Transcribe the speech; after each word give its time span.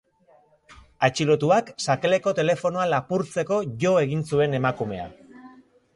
Atxilotuak 1.07 1.69
sakelako 1.85 2.33
telefonoa 2.41 2.87
lapurtzeko 2.95 3.61
jo 3.85 3.95
egin 4.07 4.29
zuen 4.35 4.61
emakumea. 4.65 5.07